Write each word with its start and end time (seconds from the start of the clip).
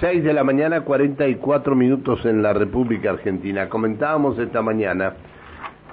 6 0.00 0.24
de 0.24 0.32
la 0.32 0.44
mañana, 0.44 0.80
44 0.80 1.76
minutos 1.76 2.24
en 2.24 2.42
la 2.42 2.54
República 2.54 3.10
Argentina. 3.10 3.68
Comentábamos 3.68 4.38
esta 4.38 4.62
mañana 4.62 5.12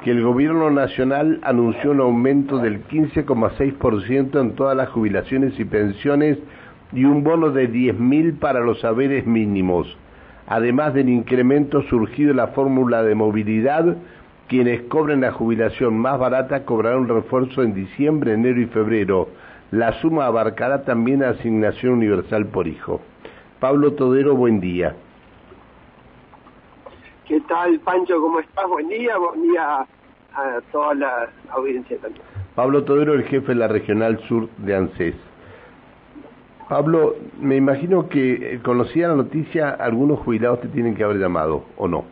que 0.02 0.12
el 0.12 0.24
gobierno 0.24 0.72
nacional 0.72 1.42
anunció 1.44 1.92
un 1.92 2.00
aumento 2.00 2.60
del 2.60 2.88
15,6% 2.88 4.40
en 4.40 4.56
todas 4.56 4.78
las 4.78 4.88
jubilaciones 4.92 5.60
y 5.60 5.66
pensiones 5.66 6.38
y 6.94 7.04
un 7.04 7.26
bono 7.26 7.50
de 7.50 7.70
10.000 7.70 8.40
para 8.40 8.62
los 8.62 8.80
saberes 8.80 9.28
mínimos. 9.28 9.98
Además 10.48 10.94
del 10.94 11.10
incremento 11.10 11.82
surgido 11.90 12.32
en 12.32 12.38
la 12.38 12.48
fórmula 12.48 13.04
de 13.04 13.14
movilidad, 13.14 13.98
quienes 14.48 14.84
cobren 14.84 15.20
la 15.20 15.34
jubilación 15.34 15.98
más 15.98 16.18
barata 16.18 16.64
cobrarán 16.64 17.10
refuerzo 17.10 17.62
en 17.62 17.74
diciembre, 17.74 18.32
enero 18.32 18.62
y 18.62 18.68
febrero. 18.68 19.28
La 19.72 20.00
suma 20.00 20.28
abarcará 20.28 20.86
también 20.86 21.24
asignación 21.24 21.96
universal 21.96 22.46
por 22.46 22.70
hijo. 22.70 23.02
Pablo 23.60 23.94
Todero, 23.94 24.36
buen 24.36 24.60
día. 24.60 24.96
¿Qué 27.28 27.42
tal, 27.42 27.80
Pancho? 27.80 28.22
¿Cómo 28.22 28.40
estás? 28.40 28.68
Buen 28.70 28.88
día, 28.88 29.18
buen 29.18 29.42
día 29.42 29.86
a 30.34 30.62
toda 30.72 30.94
la 30.94 31.30
audiencia 31.50 31.98
también. 31.98 32.24
Pablo 32.54 32.84
Todero, 32.84 33.14
el 33.14 33.24
jefe 33.24 33.48
de 33.48 33.56
la 33.56 33.68
Regional 33.68 34.20
Sur 34.28 34.48
de 34.58 34.76
ANSES. 34.76 35.16
Pablo, 36.70 37.16
me 37.40 37.56
imagino 37.56 38.10
que 38.10 38.56
eh, 38.56 38.62
conocía 38.64 39.08
la 39.08 39.16
noticia, 39.16 39.70
algunos 39.72 40.20
jubilados 40.20 40.62
te 40.62 40.68
tienen 40.68 40.96
que 40.96 41.04
haber 41.04 41.18
llamado, 41.18 41.64
¿o 41.78 41.88
no? 41.88 42.06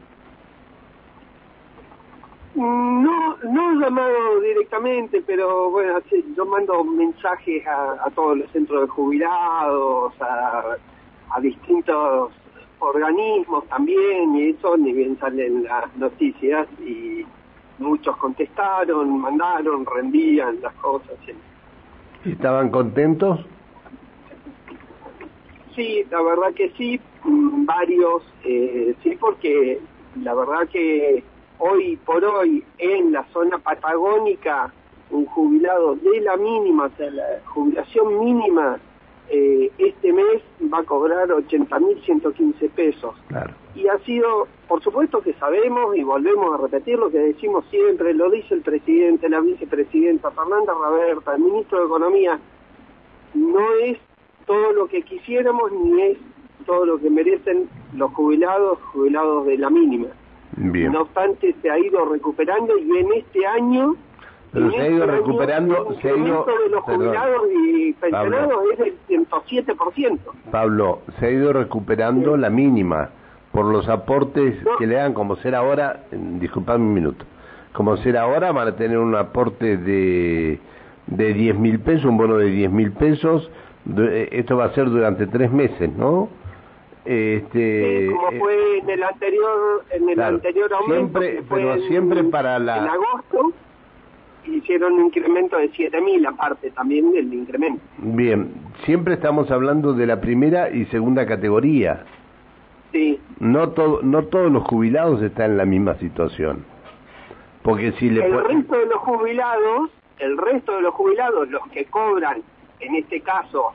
No, 2.55 3.37
no 3.43 3.71
he 3.71 3.75
llamado 3.75 4.39
directamente, 4.39 5.21
pero 5.27 5.70
bueno, 5.70 5.99
yo 6.35 6.45
mando 6.45 6.84
mensajes 6.85 7.67
a, 7.67 7.98
a 8.05 8.09
todos 8.12 8.37
los 8.37 8.49
centros 8.51 8.81
de 8.81 8.87
jubilados, 8.87 10.13
a, 10.21 10.77
a 11.35 11.41
distintos 11.41 12.31
organismos 12.80 13.67
también, 13.67 14.35
y 14.35 14.49
eso 14.49 14.77
ni 14.77 14.93
bien 14.93 15.17
salen 15.20 15.63
las 15.63 15.96
noticias, 15.98 16.68
y 16.79 17.26
muchos 17.79 18.15
contestaron, 18.18 19.20
mandaron, 19.20 19.85
rendían 19.85 20.62
las 20.62 20.74
cosas. 20.76 21.15
¿Estaban 22.24 22.70
contentos? 22.70 23.40
Sí, 25.76 26.05
la 26.09 26.21
verdad 26.21 26.54
que 26.54 26.70
sí, 26.77 26.99
varios, 27.24 28.24
eh, 28.46 28.96
sí, 29.04 29.18
porque 29.20 29.79
la 30.21 30.34
verdad 30.34 30.68
que 30.71 31.24
hoy 31.57 31.98
por 31.98 32.24
hoy 32.24 32.63
en 32.77 33.12
la 33.12 33.26
zona 33.34 33.57
patagónica, 33.57 34.71
un 35.12 35.26
jubilado 35.26 35.96
de 35.96 36.21
la 36.21 36.37
mínima, 36.37 36.85
o 36.85 36.98
sea, 36.98 37.12
la 37.12 37.26
jubilación 37.46 38.20
mínima 38.20 38.79
eh, 39.29 39.71
este 39.77 40.13
mes 40.13 40.41
va 40.71 40.79
a 40.79 40.84
cobrar 40.84 41.27
80.115 41.27 42.70
pesos. 42.71 43.15
Y 43.76 43.87
ha 43.87 43.98
sido, 43.99 44.48
por 44.68 44.81
supuesto 44.84 45.21
que 45.21 45.34
sabemos 45.34 45.95
y 45.95 46.04
volvemos 46.04 46.54
a 46.54 46.62
repetir 46.62 46.98
lo 46.98 47.09
que 47.09 47.20
decimos 47.20 47.65
siempre, 47.70 48.13
lo 48.13 48.29
dice 48.29 48.53
el 48.53 48.62
presidente, 48.62 49.29
la 49.29 49.41
vicepresidenta 49.41 50.31
Fernanda 50.31 50.73
Raberta, 50.73 51.35
el 51.35 51.41
ministro 51.41 51.79
de 51.79 51.85
Economía, 51.85 52.40
no 53.34 53.76
es 53.84 53.98
todo 54.46 54.71
lo 54.73 54.87
que 54.87 55.01
quisiéramos 55.01 55.71
ni 55.71 56.01
es 56.01 56.18
todo 56.65 56.85
lo 56.85 56.98
que 56.99 57.09
merecen 57.09 57.70
los 57.93 58.13
jubilados, 58.13 58.79
jubilados 58.93 59.46
de 59.46 59.57
la 59.57 59.70
mínima. 59.70 60.07
No 60.57 61.01
obstante, 61.01 61.53
se 61.62 61.70
ha 61.70 61.77
ido 61.77 62.05
recuperando 62.05 62.77
y 62.77 62.98
en 62.98 63.12
este 63.13 63.46
año 63.46 63.96
pero 64.56 64.72
se 64.72 64.81
ha 64.81 64.88
ido 64.88 65.06
recuperando. 65.06 65.95
se 66.01 66.09
ha 66.09 66.16
ido, 66.16 66.45
de 66.45 66.69
los 66.69 66.84
jubilados 66.84 67.41
y 67.51 67.91
pensionados 67.94 68.63
es 68.72 68.79
del 68.79 68.97
107%. 69.09 70.19
Pablo, 70.50 71.01
se 71.19 71.25
ha 71.25 71.29
ido 71.31 71.51
recuperando 71.51 72.38
la 72.38 72.50
mínima 72.50 73.09
por 73.51 73.66
los 73.66 73.89
aportes 73.89 74.56
que 74.79 74.88
le 74.88 74.95
dan, 74.95 75.13
como 75.13 75.35
ser 75.38 75.56
ahora, 75.56 76.03
disculpadme 76.12 76.85
un 76.85 76.94
minuto, 76.94 77.25
como 77.73 77.97
ser 77.97 78.17
ahora 78.17 78.53
van 78.53 78.69
a 78.69 78.75
tener 78.78 78.97
un 78.97 79.13
aporte 79.16 79.75
de, 79.75 80.59
de 81.07 81.34
10 81.34 81.59
mil 81.59 81.80
pesos, 81.81 82.06
un 82.06 82.18
bono 82.18 82.38
de 82.38 82.46
10 82.46 82.72
mil 82.72 82.94
pesos, 82.94 83.51
eh, 83.97 84.30
esto 84.31 84.56
va 84.56 84.66
a 84.66 84.74
ser 84.74 84.90
durante 84.90 85.28
tres 85.28 85.51
meses, 85.51 85.91
¿no? 85.97 86.30
Este, 87.03 88.09
como 88.09 88.31
eh, 88.31 88.40
fue 88.40 88.78
en 88.80 88.90
el 88.90 89.03
anterior 89.03 89.85
en 89.91 90.09
el 90.09 90.19
anterior 90.19 90.74
aumento 90.74 91.19
siempre 91.19 91.44
pero 91.47 91.78
siempre 91.88 92.24
para 92.24 92.57
la 92.57 92.78
en 92.78 92.88
agosto 92.88 93.53
hicieron 94.47 94.94
un 94.94 95.06
incremento 95.06 95.57
de 95.57 95.72
7.000 95.72 96.28
aparte 96.28 96.72
también 96.72 97.11
del 97.11 97.33
incremento. 97.33 97.81
Bien, 97.97 98.53
siempre 98.85 99.16
estamos 99.16 99.50
hablando 99.51 99.94
de 99.94 100.06
la 100.06 100.22
primera 100.22 100.69
y 100.69 100.85
segunda 100.85 101.25
categoría. 101.25 102.06
Sí. 102.91 103.19
No, 103.39 103.69
todo, 103.69 104.01
no 104.01 104.25
todos 104.25 104.51
los 104.51 104.63
jubilados 104.63 105.22
están 105.22 105.51
en 105.51 105.57
la 105.57 105.66
misma 105.66 105.95
situación. 105.95 106.66
Porque 107.63 107.91
si 107.94 108.09
le 108.09 108.25
El 108.25 108.44
resto 108.44 108.78
de 108.78 108.85
los 108.85 109.00
jubilados, 109.00 109.89
el 110.19 110.38
resto 110.38 110.75
de 110.75 110.81
los 110.81 110.94
jubilados, 110.94 111.50
los 111.50 111.67
que 111.69 111.85
cobran, 111.85 112.41
en 112.79 112.95
este 112.95 113.22
caso, 113.22 113.73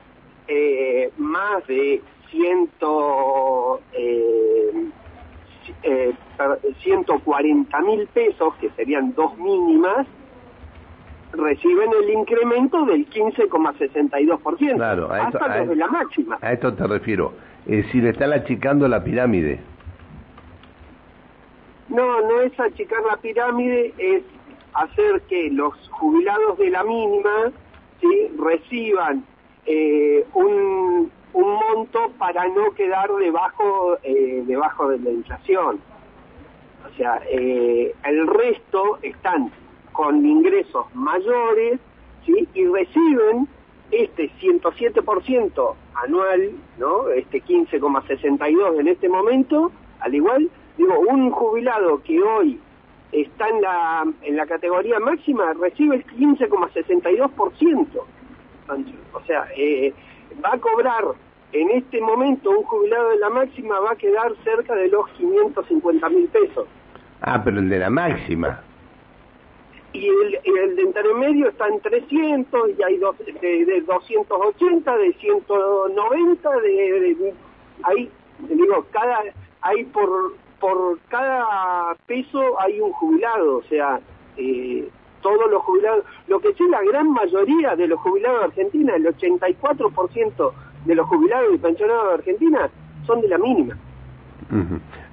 eh, 0.49 1.11
más 1.19 1.67
de 1.67 2.01
ciento... 2.31 3.81
Eh, 3.93 4.91
eh, 5.83 6.13
140 6.83 7.81
mil 7.83 8.07
pesos, 8.09 8.55
que 8.57 8.71
serían 8.71 9.15
dos 9.15 9.37
mínimas, 9.39 10.07
reciben 11.33 11.91
el 12.03 12.11
incremento 12.11 12.85
del 12.85 13.09
15,62%, 13.09 14.75
claro, 14.75 15.13
a 15.13 15.27
hasta 15.27 15.61
desde 15.61 15.77
la 15.77 15.89
máxima. 15.89 16.39
A 16.41 16.53
esto 16.53 16.75
te 16.75 16.87
refiero. 16.87 17.33
Es 17.67 17.85
decir, 17.87 18.07
están 18.07 18.33
achicando 18.33 18.89
la 18.89 19.03
pirámide. 19.05 19.61
No, 21.89 22.21
no 22.21 22.41
es 22.43 22.59
achicar 22.59 23.03
la 23.09 23.17
pirámide, 23.17 23.93
es 23.99 24.23
hacer 24.75 25.23
que 25.23 25.51
los 25.51 25.75
jubilados 25.91 26.59
de 26.59 26.71
la 26.71 26.85
mínima 26.85 27.53
¿sí? 28.01 28.31
reciban 28.39 29.25
eh, 29.67 30.25
un, 30.35 31.11
un 31.33 31.55
monto 31.55 32.13
para 32.19 32.49
no 32.49 32.71
quedar 32.77 33.11
debajo, 33.17 33.99
eh, 34.03 34.43
debajo 34.47 34.89
de 34.89 34.99
la 35.01 35.11
inflación. 35.11 35.81
O 36.87 36.97
sea, 36.97 37.21
eh, 37.31 37.95
el 38.05 38.27
resto 38.27 38.99
están 39.03 39.53
con 40.01 40.25
ingresos 40.25 40.87
mayores 40.95 41.79
¿sí? 42.25 42.49
y 42.55 42.65
reciben 42.65 43.47
este 43.91 44.31
107% 44.41 45.75
anual, 45.95 46.53
¿no? 46.79 47.11
este 47.11 47.43
15,62 47.43 48.81
en 48.81 48.89
este 48.89 49.11
momento, 49.11 49.71
al 49.99 50.15
igual, 50.15 50.49
digo, 50.79 50.99
un 51.01 51.31
jubilado 51.33 52.03
que 52.03 52.19
hoy 52.23 52.59
está 53.13 53.47
en 53.51 53.61
la, 53.61 54.07
en 54.23 54.37
la 54.37 54.47
categoría 54.47 54.99
máxima 55.01 55.53
recibe 55.53 55.97
el 55.97 56.07
15,62%. 56.07 57.87
O 59.13 59.21
sea, 59.27 59.49
eh, 59.55 59.93
va 60.43 60.55
a 60.55 60.59
cobrar 60.59 61.05
en 61.53 61.71
este 61.73 62.01
momento 62.01 62.49
un 62.49 62.63
jubilado 62.63 63.11
de 63.11 63.19
la 63.19 63.29
máxima 63.29 63.79
va 63.81 63.93
a 63.93 63.97
quedar 63.97 64.33
cerca 64.45 64.75
de 64.75 64.89
los 64.89 65.07
550 65.11 66.09
mil 66.09 66.27
pesos. 66.29 66.67
Ah, 67.21 67.43
pero 67.45 67.59
el 67.59 67.69
de 67.69 67.79
la 67.81 67.91
máxima 67.91 68.63
y 69.93 70.07
el, 70.07 70.39
el 70.45 70.77
de 70.77 71.15
medio 71.15 71.49
está 71.49 71.67
en 71.67 71.81
300 71.81 72.71
y 72.79 72.83
hay 72.83 72.97
dos, 72.99 73.17
de, 73.19 73.83
280, 73.87 74.97
de 74.97 75.13
190, 75.15 76.51
de, 76.51 76.69
de, 76.69 77.35
ahí, 77.83 78.11
digo, 78.49 78.87
cada, 78.93 79.19
hay 79.63 79.85
por, 79.87 80.35
por 80.61 80.99
cada 81.09 81.95
peso 82.07 82.61
hay 82.61 82.81
un 82.81 82.93
jubilado, 82.93 83.59
o 83.59 83.63
sea, 83.65 84.01
eh, 84.37 84.89
todos 85.23 85.51
los 85.51 85.63
jubilados, 85.63 86.05
lo 86.29 86.41
que 86.41 86.55
sí 86.55 86.67
la 86.69 86.83
gran 86.83 87.11
mayoría 87.11 87.75
de 87.75 87.89
los 87.89 87.99
jubilados 88.01 88.41
de 88.41 88.45
Argentina, 88.47 88.95
el 88.95 89.07
84% 89.07 90.53
de 90.87 90.95
los 90.95 91.07
jubilados 91.07 91.55
y 91.55 91.59
pensionados 91.59 92.09
de 92.09 92.15
Argentina 92.15 92.71
son 93.07 93.21
de 93.21 93.29
la 93.29 93.39
mínima. 93.39 93.77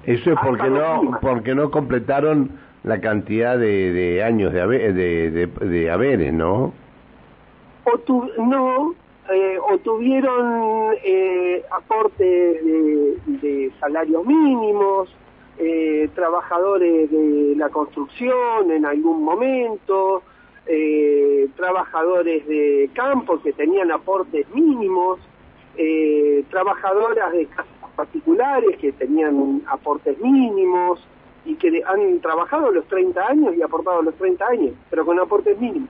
Eso 0.04 0.32
es 0.32 0.38
porque 0.42 0.70
no, 0.70 1.18
porque 1.20 1.54
no 1.54 1.70
completaron 1.70 2.50
la 2.84 3.00
cantidad 3.00 3.58
de, 3.58 3.92
de 3.92 4.22
años 4.22 4.52
de, 4.52 4.92
de, 4.92 5.46
de, 5.46 5.90
haberes, 5.90 6.32
¿no? 6.32 6.72
O 7.84 7.98
tu, 7.98 8.30
no, 8.38 8.94
eh, 9.30 9.58
o 9.70 9.78
tuvieron 9.78 10.94
eh, 11.04 11.64
aporte 11.70 12.24
de, 12.24 13.16
de, 13.26 13.72
salarios 13.80 14.24
mínimos, 14.24 15.08
eh, 15.58 16.08
trabajadores 16.14 17.10
de 17.10 17.54
la 17.56 17.68
construcción 17.68 18.70
en 18.70 18.86
algún 18.86 19.24
momento, 19.24 20.22
eh, 20.66 21.48
trabajadores 21.56 22.46
de 22.46 22.90
campo 22.92 23.40
que 23.42 23.52
tenían 23.52 23.90
aportes 23.90 24.46
mínimos, 24.54 25.18
eh, 25.76 26.44
trabajadoras 26.50 27.32
de 27.32 27.46
casas 27.46 27.90
particulares 27.96 28.76
que 28.78 28.92
tenían 28.92 29.62
aportes 29.66 30.18
mínimos, 30.20 31.00
y 31.44 31.54
que 31.56 31.82
han 31.86 32.20
trabajado 32.20 32.70
los 32.70 32.84
30 32.86 33.26
años 33.26 33.54
y 33.56 33.62
aportado 33.62 34.02
los 34.02 34.14
30 34.16 34.46
años, 34.46 34.74
pero 34.90 35.04
con 35.04 35.18
aportes 35.18 35.58
mínimos. 35.58 35.88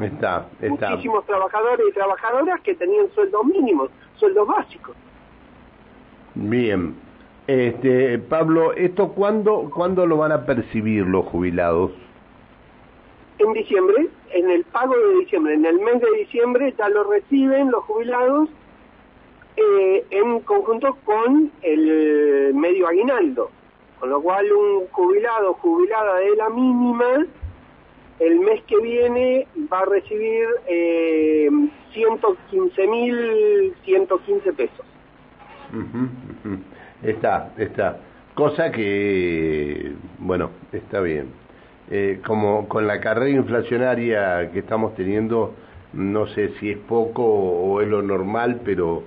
Está, 0.00 0.48
está. 0.60 0.90
Muchísimos 0.90 1.26
trabajadores 1.26 1.86
y 1.88 1.92
trabajadoras 1.92 2.60
que 2.62 2.74
tenían 2.74 3.10
sueldos 3.10 3.44
mínimos, 3.44 3.90
sueldos 4.16 4.46
básicos. 4.46 4.96
Bien. 6.34 6.94
Este, 7.46 8.18
Pablo, 8.18 8.72
¿esto 8.74 9.08
cuándo, 9.08 9.70
cuándo 9.74 10.06
lo 10.06 10.18
van 10.18 10.30
a 10.32 10.46
percibir 10.46 11.04
los 11.04 11.26
jubilados? 11.26 11.90
En 13.38 13.52
diciembre, 13.52 14.08
en 14.32 14.50
el 14.50 14.64
pago 14.64 14.94
de 14.96 15.14
diciembre, 15.20 15.54
en 15.54 15.66
el 15.66 15.80
mes 15.80 16.00
de 16.00 16.18
diciembre 16.18 16.72
ya 16.78 16.88
lo 16.88 17.04
reciben 17.04 17.70
los 17.70 17.82
jubilados 17.84 18.48
eh, 19.56 20.04
en 20.10 20.40
conjunto 20.40 20.96
con 21.04 21.50
el 21.62 22.54
medio 22.54 22.86
aguinaldo. 22.86 23.50
Con 24.00 24.10
lo 24.10 24.20
cual 24.20 24.52
un 24.52 24.88
jubilado 24.88 25.54
jubilada 25.54 26.16
de 26.16 26.36
la 26.36 26.50
mínima 26.50 27.24
el 28.18 28.40
mes 28.40 28.62
que 28.64 28.78
viene 28.80 29.46
va 29.72 29.78
a 29.80 29.84
recibir 29.86 30.46
eh, 30.66 31.48
115.115 31.94 34.54
pesos. 34.54 34.84
Está, 37.02 37.52
está. 37.56 37.98
Cosa 38.34 38.70
que, 38.70 39.94
bueno, 40.18 40.50
está 40.72 41.00
bien. 41.00 41.32
Eh, 41.90 42.20
como 42.24 42.68
con 42.68 42.86
la 42.86 43.00
carrera 43.00 43.30
inflacionaria 43.30 44.50
que 44.52 44.60
estamos 44.60 44.94
teniendo, 44.94 45.54
no 45.92 46.28
sé 46.28 46.52
si 46.60 46.70
es 46.70 46.78
poco 46.78 47.24
o 47.24 47.80
es 47.80 47.88
lo 47.88 48.00
normal, 48.02 48.60
pero 48.64 49.02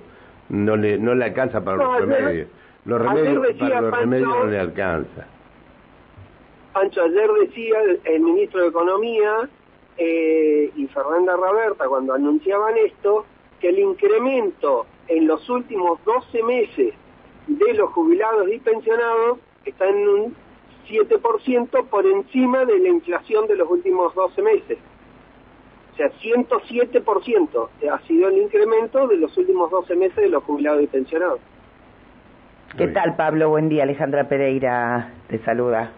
no 0.50 0.76
le 0.76 0.98
no 0.98 1.14
le 1.14 1.24
alcanza 1.24 1.64
para 1.64 1.78
los 1.78 2.00
remedios. 2.00 2.48
Los 2.84 3.00
remedios, 3.00 3.56
para 3.58 3.80
los 3.80 3.98
remedios 3.98 4.28
no 4.28 4.44
le 4.46 4.58
alcanza. 4.58 5.26
Pancho, 6.72 7.02
ayer 7.02 7.30
decía 7.40 7.76
el, 8.04 8.20
ministro 8.20 8.60
de 8.62 8.68
Economía 8.68 9.48
eh, 9.96 10.70
y 10.74 10.86
Fernanda 10.88 11.36
Raberta 11.36 11.86
cuando 11.86 12.12
anunciaban 12.14 12.76
esto, 12.76 13.24
que 13.60 13.68
el 13.68 13.78
incremento 13.78 14.86
en 15.08 15.26
los 15.26 15.48
últimos 15.48 16.04
12 16.04 16.42
meses 16.42 16.94
de 17.46 17.74
los 17.74 17.90
jubilados 17.92 18.48
y 18.52 18.58
pensionados 18.58 19.38
está 19.64 19.88
en 19.88 20.08
un 20.08 20.36
7% 20.88 21.86
por 21.86 22.06
encima 22.06 22.64
de 22.64 22.78
la 22.78 22.88
inflación 22.88 23.46
de 23.46 23.56
los 23.56 23.70
últimos 23.70 24.14
12 24.14 24.42
meses. 24.42 24.78
O 25.92 25.96
sea, 25.96 26.10
107% 26.20 27.68
ha 27.90 27.98
sido 28.00 28.28
el 28.28 28.38
incremento 28.38 29.06
de 29.06 29.16
los 29.16 29.36
últimos 29.38 29.70
12 29.70 29.94
meses 29.94 30.16
de 30.16 30.28
los 30.28 30.42
jubilados 30.42 30.82
y 30.82 30.86
pensionados. 30.88 31.40
¿Qué 32.76 32.88
tal, 32.88 33.14
Pablo? 33.14 33.50
Buen 33.50 33.68
día. 33.68 33.84
Alejandra 33.84 34.24
Pereira 34.24 35.10
te 35.28 35.38
saluda. 35.44 35.90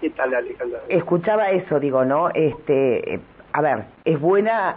¿Qué 0.00 0.10
tal, 0.10 0.32
Alejandra? 0.32 0.78
Escuchaba 0.88 1.50
eso, 1.50 1.80
digo, 1.80 2.04
¿no? 2.04 2.28
Este, 2.30 3.20
a 3.52 3.60
ver, 3.60 3.86
es 4.04 4.20
buena, 4.20 4.76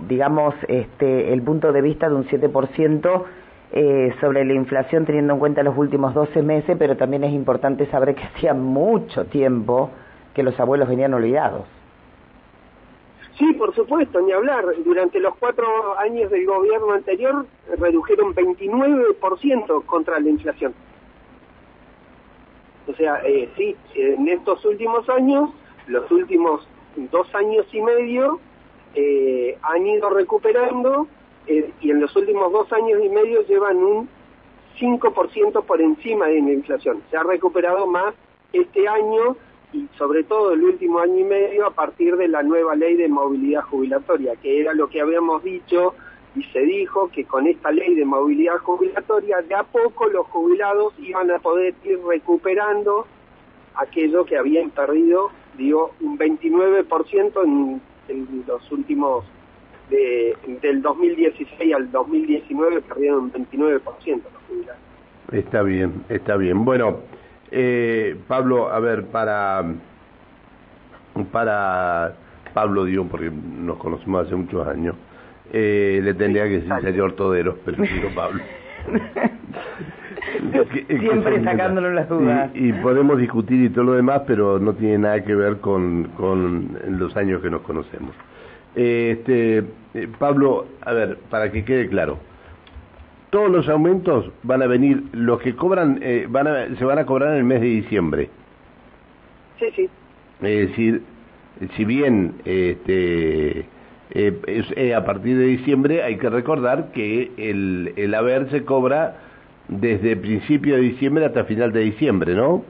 digamos, 0.00 0.54
este, 0.66 1.32
el 1.32 1.42
punto 1.42 1.72
de 1.72 1.80
vista 1.80 2.08
de 2.08 2.16
un 2.16 2.24
7% 2.26 3.24
eh, 3.70 4.12
sobre 4.20 4.44
la 4.44 4.54
inflación 4.54 5.06
teniendo 5.06 5.34
en 5.34 5.38
cuenta 5.38 5.62
los 5.62 5.78
últimos 5.78 6.12
12 6.12 6.42
meses, 6.42 6.76
pero 6.76 6.96
también 6.96 7.22
es 7.22 7.32
importante 7.32 7.86
saber 7.86 8.16
que 8.16 8.24
hacía 8.24 8.52
mucho 8.52 9.26
tiempo 9.26 9.90
que 10.34 10.42
los 10.42 10.58
abuelos 10.58 10.88
venían 10.88 11.14
olvidados. 11.14 11.66
Sí, 13.42 13.52
por 13.54 13.74
supuesto, 13.74 14.20
ni 14.20 14.30
hablar. 14.30 14.64
Durante 14.84 15.18
los 15.18 15.34
cuatro 15.34 15.98
años 15.98 16.30
del 16.30 16.46
gobierno 16.46 16.92
anterior 16.92 17.44
redujeron 17.76 18.32
29% 18.36 19.84
contra 19.84 20.20
la 20.20 20.28
inflación. 20.28 20.72
O 22.86 22.94
sea, 22.94 23.20
eh, 23.24 23.50
sí, 23.56 23.74
en 23.96 24.28
estos 24.28 24.64
últimos 24.64 25.08
años, 25.08 25.50
los 25.88 26.08
últimos 26.12 26.68
dos 27.10 27.34
años 27.34 27.66
y 27.72 27.80
medio, 27.80 28.38
eh, 28.94 29.58
han 29.62 29.88
ido 29.88 30.08
recuperando 30.10 31.08
eh, 31.48 31.72
y 31.80 31.90
en 31.90 32.00
los 32.00 32.14
últimos 32.14 32.52
dos 32.52 32.72
años 32.72 33.00
y 33.02 33.08
medio 33.08 33.44
llevan 33.48 33.78
un 33.78 34.08
5% 34.78 35.64
por 35.64 35.82
encima 35.82 36.28
de 36.28 36.42
la 36.42 36.52
inflación. 36.52 37.02
Se 37.10 37.16
ha 37.16 37.24
recuperado 37.24 37.88
más 37.88 38.14
este 38.52 38.86
año 38.86 39.36
y 39.72 39.88
sobre 39.96 40.24
todo 40.24 40.52
el 40.52 40.62
último 40.62 40.98
año 40.98 41.18
y 41.18 41.24
medio 41.24 41.66
a 41.66 41.70
partir 41.70 42.16
de 42.16 42.28
la 42.28 42.42
nueva 42.42 42.74
ley 42.74 42.96
de 42.96 43.08
movilidad 43.08 43.62
jubilatoria, 43.62 44.36
que 44.36 44.60
era 44.60 44.74
lo 44.74 44.88
que 44.88 45.00
habíamos 45.00 45.42
dicho 45.42 45.94
y 46.34 46.44
se 46.44 46.60
dijo 46.60 47.10
que 47.10 47.24
con 47.24 47.46
esta 47.46 47.70
ley 47.70 47.94
de 47.94 48.04
movilidad 48.04 48.58
jubilatoria 48.58 49.42
de 49.42 49.54
a 49.54 49.64
poco 49.64 50.08
los 50.08 50.26
jubilados 50.28 50.94
iban 50.98 51.30
a 51.30 51.38
poder 51.38 51.74
ir 51.84 51.98
recuperando 52.06 53.06
aquello 53.74 54.24
que 54.24 54.36
habían 54.36 54.70
perdido, 54.70 55.30
digo, 55.56 55.92
un 56.00 56.18
29% 56.18 57.44
en, 57.44 57.80
en, 58.08 58.44
los 58.46 58.70
últimos, 58.72 59.24
de, 59.90 60.36
del 60.60 60.82
2016 60.82 61.74
al 61.74 61.90
2019 61.90 62.82
perdieron 62.82 63.24
un 63.24 63.32
29% 63.32 63.82
los 63.84 64.42
jubilados. 64.48 64.80
Está 65.32 65.62
bien, 65.62 66.04
está 66.08 66.36
bien. 66.36 66.64
Bueno, 66.64 67.00
eh, 67.52 68.16
Pablo, 68.26 68.72
a 68.72 68.80
ver, 68.80 69.04
para, 69.06 69.64
para 71.30 72.14
Pablo 72.54 72.84
Dion, 72.84 73.08
porque 73.08 73.30
nos 73.30 73.76
conocemos 73.76 74.26
hace 74.26 74.34
muchos 74.34 74.66
años, 74.66 74.96
eh, 75.52 76.00
le 76.02 76.14
tendría 76.14 76.44
que 76.44 76.60
decir 76.60 76.72
señor 76.82 77.12
Todero, 77.12 77.58
pero 77.64 77.82
digo 77.82 78.08
Pablo. 78.14 78.42
Siempre 80.88 81.44
sacándolo 81.44 81.92
las 81.92 82.08
dudas. 82.08 82.50
Y, 82.54 82.72
podemos 82.72 83.18
discutir 83.18 83.62
y 83.62 83.68
todo 83.68 83.84
lo 83.84 83.92
demás, 83.92 84.22
pero 84.26 84.58
no 84.58 84.74
tiene 84.74 84.98
nada 84.98 85.22
que 85.24 85.34
ver 85.34 85.58
con, 85.58 86.04
con 86.16 86.78
los 86.88 87.16
años 87.16 87.42
que 87.42 87.50
nos 87.50 87.62
conocemos. 87.62 88.14
este, 88.74 89.64
eh, 89.94 90.08
Pablo, 90.18 90.66
a 90.80 90.92
ver, 90.92 91.18
para 91.28 91.52
que 91.52 91.64
quede 91.64 91.88
claro, 91.88 92.18
todos 93.32 93.50
los 93.50 93.66
aumentos 93.70 94.30
van 94.42 94.60
a 94.60 94.66
venir, 94.66 95.04
los 95.12 95.40
que 95.40 95.56
cobran, 95.56 95.98
eh, 96.02 96.26
van 96.28 96.46
a, 96.46 96.76
se 96.76 96.84
van 96.84 96.98
a 96.98 97.06
cobrar 97.06 97.30
en 97.30 97.38
el 97.38 97.44
mes 97.44 97.62
de 97.62 97.66
diciembre. 97.66 98.28
Sí, 99.58 99.66
sí. 99.74 99.88
Es 100.42 100.68
decir, 100.68 101.02
si 101.74 101.84
bien 101.86 102.34
este 102.44 103.60
eh, 104.10 104.66
eh, 104.76 104.94
a 104.94 105.04
partir 105.06 105.38
de 105.38 105.46
diciembre 105.46 106.02
hay 106.02 106.18
que 106.18 106.28
recordar 106.28 106.92
que 106.92 107.30
el, 107.38 107.94
el 107.96 108.14
haber 108.14 108.50
se 108.50 108.66
cobra 108.66 109.16
desde 109.68 110.14
principio 110.16 110.74
de 110.74 110.82
diciembre 110.82 111.24
hasta 111.24 111.44
final 111.44 111.72
de 111.72 111.80
diciembre, 111.80 112.34
¿no? 112.34 112.62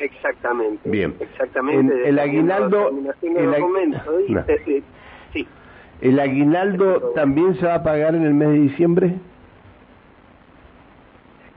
Exactamente. 0.00 0.90
Bien. 0.90 1.14
Exactamente. 1.20 2.08
el 2.08 2.18
aguinaldo. 2.18 2.90
El, 3.22 3.94
sí. 5.32 5.46
¿El 6.00 6.18
aguinaldo 6.18 7.12
también 7.14 7.54
se 7.60 7.66
va 7.66 7.76
a 7.76 7.82
pagar 7.84 8.16
en 8.16 8.24
el 8.24 8.34
mes 8.34 8.48
de 8.48 8.58
diciembre? 8.58 9.14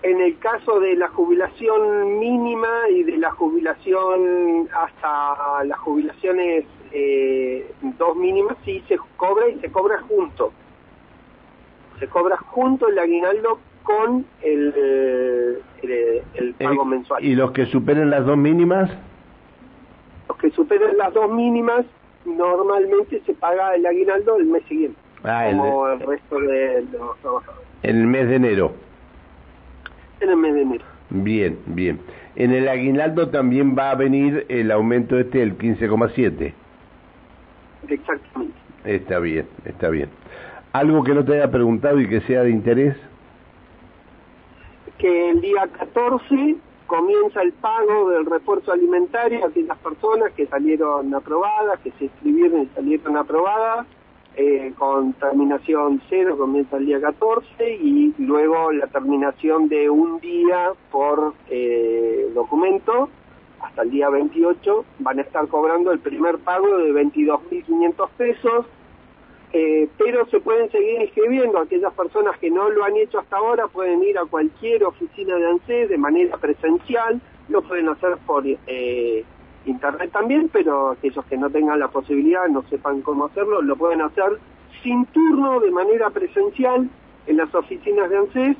En 0.01 0.21
el 0.21 0.37
caso 0.39 0.79
de 0.79 0.95
la 0.95 1.09
jubilación 1.09 2.19
mínima 2.19 2.89
y 2.89 3.03
de 3.03 3.17
la 3.17 3.31
jubilación 3.31 4.69
hasta 4.73 5.63
las 5.65 5.77
jubilaciones 5.79 6.63
eh, 6.93 7.69
dos 7.97 8.15
mínimas, 8.15 8.55
sí 8.63 8.81
se 8.87 8.97
cobra 9.17 9.49
y 9.49 9.59
se 9.59 9.69
cobra 9.69 9.99
junto. 10.07 10.53
Se 11.99 12.07
cobra 12.07 12.37
junto 12.37 12.87
el 12.87 12.97
aguinaldo 12.97 13.59
con 13.83 14.25
el, 14.41 14.73
eh, 15.83 16.23
el, 16.33 16.53
pago 16.53 16.85
mensual. 16.85 17.23
¿Y 17.23 17.35
los 17.35 17.51
que 17.51 17.65
superen 17.65 18.09
las 18.09 18.25
dos 18.25 18.37
mínimas? 18.37 18.89
Los 20.29 20.37
que 20.37 20.49
superen 20.51 20.97
las 20.97 21.13
dos 21.13 21.29
mínimas, 21.29 21.85
normalmente 22.23 23.21
se 23.25 23.33
paga 23.33 23.75
el 23.75 23.85
aguinaldo 23.85 24.37
el 24.37 24.45
mes 24.45 24.63
siguiente, 24.63 24.97
ah, 25.25 25.47
como 25.51 25.89
el, 25.89 25.99
resto 25.99 26.39
de 26.39 26.85
los 26.93 27.17
trabajadores. 27.17 27.67
En 27.83 27.97
el 27.97 28.07
mes 28.07 28.29
de 28.29 28.35
enero 28.35 28.88
en 30.21 30.29
el 30.29 30.37
mes 30.37 30.53
de 30.53 30.61
enero. 30.61 30.85
Bien, 31.09 31.57
bien. 31.67 31.99
En 32.35 32.51
el 32.51 32.67
aguinaldo 32.67 33.29
también 33.29 33.75
va 33.77 33.91
a 33.91 33.95
venir 33.95 34.45
el 34.49 34.71
aumento 34.71 35.17
este 35.19 35.39
del 35.39 35.57
15,7. 35.57 36.53
Exactamente. 37.87 38.53
Está 38.85 39.19
bien, 39.19 39.47
está 39.65 39.89
bien. 39.89 40.09
¿Algo 40.71 41.03
que 41.03 41.13
no 41.13 41.25
te 41.25 41.33
haya 41.33 41.51
preguntado 41.51 41.99
y 41.99 42.07
que 42.07 42.21
sea 42.21 42.43
de 42.43 42.51
interés? 42.51 42.95
Que 44.97 45.31
el 45.31 45.41
día 45.41 45.67
14 45.77 46.55
comienza 46.85 47.41
el 47.41 47.53
pago 47.53 48.09
del 48.09 48.25
refuerzo 48.25 48.71
alimentario 48.71 49.45
a 49.45 49.47
aquellas 49.47 49.77
personas 49.77 50.31
que 50.33 50.45
salieron 50.47 51.13
aprobadas, 51.13 51.79
que 51.81 51.91
se 51.91 52.05
inscribieron 52.05 52.63
y 52.63 52.65
salieron 52.67 53.17
aprobadas, 53.17 53.87
eh, 54.41 54.73
con 54.77 55.11
terminación 55.15 56.01
cero 56.09 56.37
comienza 56.37 56.77
el 56.77 56.85
día 56.85 57.01
14 57.01 57.45
y 57.73 58.13
luego 58.19 58.71
la 58.71 58.87
terminación 58.87 59.67
de 59.67 59.89
un 59.89 60.21
día 60.21 60.69
por 60.89 61.33
eh, 61.49 62.31
documento 62.33 63.09
hasta 63.59 63.81
el 63.81 63.91
día 63.91 64.09
28 64.09 64.85
van 64.99 65.19
a 65.19 65.23
estar 65.23 65.45
cobrando 65.49 65.91
el 65.91 65.99
primer 65.99 66.37
pago 66.37 66.77
de 66.77 66.93
22.500 66.93 68.09
pesos, 68.17 68.65
eh, 69.51 69.89
pero 69.97 70.25
se 70.27 70.39
pueden 70.39 70.71
seguir 70.71 71.01
inscribiendo. 71.01 71.59
Aquellas 71.59 71.93
personas 71.93 72.39
que 72.39 72.49
no 72.49 72.69
lo 72.69 72.85
han 72.85 72.95
hecho 72.95 73.19
hasta 73.19 73.35
ahora 73.35 73.67
pueden 73.67 74.01
ir 74.03 74.17
a 74.17 74.25
cualquier 74.25 74.85
oficina 74.85 75.35
de 75.35 75.47
ANSES 75.47 75.89
de 75.89 75.97
manera 75.97 76.37
presencial, 76.37 77.19
lo 77.49 77.61
pueden 77.63 77.89
hacer 77.89 78.15
por 78.25 78.45
eh, 78.47 79.25
internet 79.65 80.11
también, 80.11 80.49
pero 80.51 80.91
aquellos 80.91 81.25
que 81.25 81.37
no 81.37 81.49
tengan 81.49 81.79
la 81.79 81.87
posibilidad, 81.89 82.47
no 82.47 82.63
sepan 82.63 83.01
cómo 83.01 83.25
hacerlo, 83.25 83.61
lo 83.61 83.75
pueden 83.75 84.01
hacer 84.01 84.39
sin 84.83 85.05
turno, 85.07 85.59
de 85.59 85.71
manera 85.71 86.09
presencial, 86.09 86.89
en 87.27 87.37
las 87.37 87.53
oficinas 87.53 88.09
de 88.09 88.17
ANSES, 88.17 88.57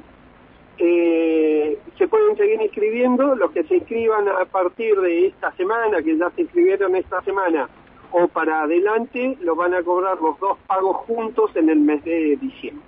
eh, 0.77 1.77
pueden 2.10 2.38
seguir 2.38 2.62
inscribiendo, 2.62 3.36
los 3.36 3.51
que 3.51 3.63
se 3.63 3.77
inscriban 3.77 4.27
a 4.27 4.46
partir 4.46 5.00
de 5.00 5.27
esta 5.27 5.51
semana, 5.53 6.01
que 6.01 6.18
ya 6.18 6.29
se 6.32 6.41
inscribieron 6.41 6.96
esta 6.96 7.22
semana, 7.22 7.70
o 8.12 8.27
para 8.27 8.62
adelante, 8.62 9.38
los 9.41 9.56
van 9.56 9.74
a 9.74 9.84
cobrar 9.84 10.20
los 10.22 10.39
dos 10.39 10.58
pagos 10.68 10.98
juntos 10.98 11.51
en 11.56 11.70
el 11.70 11.79
mes 11.79 12.03
de 12.03 12.38
diciembre. 12.38 12.84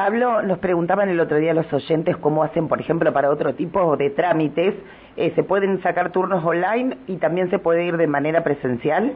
Pablo, 0.00 0.40
nos 0.40 0.58
preguntaban 0.60 1.10
el 1.10 1.20
otro 1.20 1.36
día 1.36 1.52
los 1.52 1.70
oyentes 1.74 2.16
cómo 2.16 2.42
hacen, 2.42 2.68
por 2.68 2.80
ejemplo, 2.80 3.12
para 3.12 3.28
otro 3.28 3.54
tipo 3.54 3.98
de 3.98 4.08
trámites. 4.08 4.74
Eh, 5.18 5.30
¿Se 5.34 5.42
pueden 5.42 5.82
sacar 5.82 6.10
turnos 6.10 6.42
online 6.42 6.96
y 7.06 7.18
también 7.18 7.50
se 7.50 7.58
puede 7.58 7.84
ir 7.84 7.98
de 7.98 8.06
manera 8.06 8.42
presencial? 8.42 9.14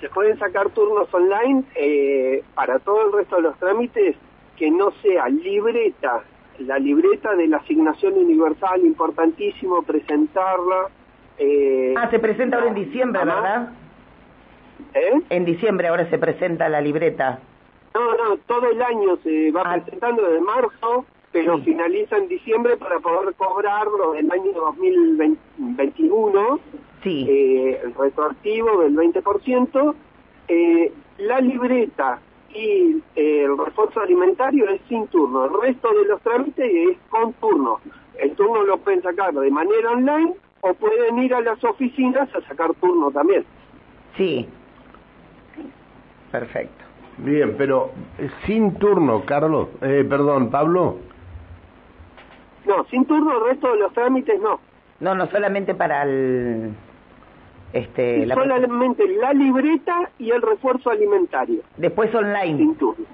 Se 0.00 0.08
pueden 0.08 0.38
sacar 0.38 0.70
turnos 0.70 1.12
online 1.12 1.64
eh, 1.74 2.42
para 2.54 2.78
todo 2.78 3.04
el 3.04 3.12
resto 3.12 3.36
de 3.36 3.42
los 3.42 3.58
trámites 3.58 4.16
que 4.56 4.70
no 4.70 4.90
sea 5.02 5.28
libreta, 5.28 6.22
la 6.60 6.78
libreta 6.78 7.34
de 7.34 7.48
la 7.48 7.58
asignación 7.58 8.14
universal, 8.14 8.80
importantísimo 8.80 9.82
presentarla. 9.82 10.88
Eh, 11.36 11.92
ah, 11.98 12.08
se 12.10 12.18
presenta 12.18 12.56
ahora 12.56 12.68
en 12.68 12.74
diciembre, 12.76 13.22
¿verdad? 13.26 13.72
¿Eh? 14.94 15.20
En 15.28 15.44
diciembre 15.44 15.88
ahora 15.88 16.08
se 16.08 16.16
presenta 16.16 16.70
la 16.70 16.80
libreta. 16.80 17.40
No, 17.96 18.14
no, 18.14 18.36
todo 18.46 18.70
el 18.70 18.82
año 18.82 19.16
se 19.22 19.50
va 19.52 19.62
ah. 19.64 19.80
presentando 19.80 20.22
desde 20.22 20.40
marzo, 20.42 21.06
pero 21.32 21.58
finaliza 21.62 22.18
en 22.18 22.28
diciembre 22.28 22.76
para 22.76 23.00
poder 23.00 23.34
cobrarlo 23.36 24.12
del 24.12 24.30
año 24.30 24.52
2021, 24.52 26.60
sí. 27.02 27.26
eh, 27.26 27.80
el 27.84 27.94
retroactivo 27.94 28.82
del 28.82 28.94
20%. 28.96 29.94
Eh, 30.48 30.92
la 31.18 31.40
libreta 31.40 32.20
y 32.50 33.02
eh, 33.16 33.44
el 33.44 33.56
refuerzo 33.56 34.00
alimentario 34.00 34.68
es 34.68 34.82
sin 34.90 35.06
turno, 35.08 35.46
el 35.46 35.62
resto 35.62 35.88
de 35.94 36.04
los 36.04 36.20
trámites 36.20 36.70
es 36.70 36.98
con 37.08 37.32
turno. 37.34 37.80
El 38.18 38.32
turno 38.32 38.62
lo 38.62 38.76
pueden 38.76 39.02
sacar 39.02 39.32
de 39.32 39.50
manera 39.50 39.92
online 39.92 40.34
o 40.60 40.74
pueden 40.74 41.18
ir 41.18 41.34
a 41.34 41.40
las 41.40 41.64
oficinas 41.64 42.28
a 42.34 42.42
sacar 42.42 42.74
turno 42.74 43.10
también. 43.10 43.46
Sí. 44.18 44.46
Perfecto. 46.30 46.85
Bien, 47.18 47.54
pero 47.56 47.92
eh, 48.18 48.28
sin 48.44 48.74
turno, 48.74 49.24
Carlos, 49.24 49.68
eh, 49.80 50.04
perdón, 50.08 50.50
Pablo. 50.50 50.98
No, 52.66 52.84
sin 52.86 53.04
turno 53.06 53.38
el 53.38 53.50
resto 53.50 53.72
de 53.72 53.78
los 53.78 53.92
trámites 53.92 54.40
no. 54.40 54.60
No, 55.00 55.14
no 55.14 55.26
solamente 55.26 55.74
para 55.74 56.02
el... 56.02 56.74
Este, 57.72 58.26
Solamente 58.28 59.06
la 59.20 59.32
libreta 59.32 60.10
y 60.18 60.30
el 60.30 60.40
refuerzo 60.40 60.90
alimentario. 60.90 61.60
Después 61.76 62.14
online. 62.14 62.56
Sin 62.56 62.74
turno. 62.76 63.04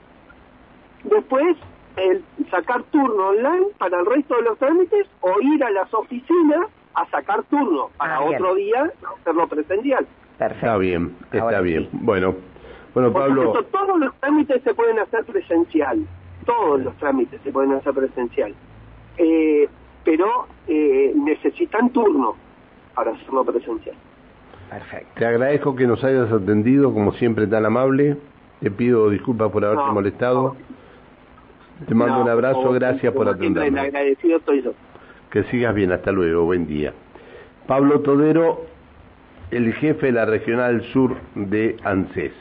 Después 1.05 1.57
el 1.97 2.25
sacar 2.51 2.83
turno 2.85 3.29
online 3.29 3.67
para 3.79 4.01
el 4.01 4.07
resto 4.07 4.37
de 4.37 4.43
los 4.43 4.59
trámites 4.59 5.07
o 5.21 5.41
ir 5.41 5.65
a 5.65 5.71
las 5.71 5.93
oficinas 5.93 6.67
a 6.95 7.07
sacar 7.07 7.43
turno 7.45 7.91
para 7.97 8.17
ah, 8.17 8.25
otro 8.25 8.55
día 8.55 8.91
hacerlo 9.21 9.49
presencial. 9.49 10.07
Perfecto. 10.39 10.67
Está 10.67 10.77
bien, 10.77 11.17
está 11.33 11.61
bien. 11.61 11.89
Bueno, 11.93 12.35
bueno, 12.95 13.13
Pablo. 13.13 13.53
todos 13.71 13.99
los 13.99 14.15
trámites 14.17 14.63
se 14.63 14.75
pueden 14.75 14.99
hacer 14.99 15.25
presencial. 15.25 16.07
Todos 16.45 16.83
los 16.83 16.95
trámites 16.97 17.41
se 17.43 17.53
pueden 17.53 17.73
hacer 17.73 17.95
presencial. 17.95 18.55
Eh, 19.19 19.69
pero 20.05 20.47
eh, 20.67 21.13
necesitan 21.15 21.91
turno 21.91 22.35
para 22.95 23.13
hacerlo 23.13 23.45
presencial. 23.45 23.97
Perfecto. 24.69 25.13
Te 25.17 25.27
agradezco 25.27 25.77
que 25.77 25.87
nos 25.87 26.03
hayas 26.03 26.33
atendido, 26.33 26.93
como 26.93 27.13
siempre, 27.13 27.47
tan 27.47 27.65
amable. 27.65 28.17
Te 28.61 28.71
pido 28.71 29.11
disculpas 29.11 29.51
por 29.51 29.65
haberte 29.65 29.91
molestado. 29.93 30.57
Te 31.87 31.95
mando 31.95 32.23
un 32.23 32.29
abrazo, 32.29 32.73
gracias 32.73 33.13
por 33.13 33.29
atenderme. 33.29 33.81
agradecido 33.81 34.39
estoy 34.39 34.63
yo. 34.63 34.73
Que 35.31 35.43
sigas 35.45 35.75
bien, 35.75 35.93
hasta 35.93 36.13
luego, 36.13 36.45
buen 36.45 36.67
día. 36.67 36.93
Pablo 37.67 38.01
Todero, 38.01 38.67
el 39.51 39.73
jefe 39.75 40.07
de 40.07 40.13
la 40.13 40.25
Regional 40.25 40.83
Sur 40.93 41.17
de 41.35 41.77
ANSES. 41.85 42.33